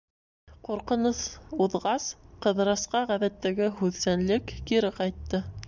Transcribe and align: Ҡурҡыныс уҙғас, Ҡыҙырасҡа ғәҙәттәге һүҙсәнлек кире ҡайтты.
Ҡурҡыныс 0.67 1.19
уҙғас, 1.65 2.07
Ҡыҙырасҡа 2.47 3.03
ғәҙәттәге 3.13 3.71
һүҙсәнлек 3.83 4.59
кире 4.71 4.95
ҡайтты. 5.01 5.47